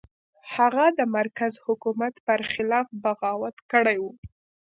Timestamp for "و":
4.03-4.05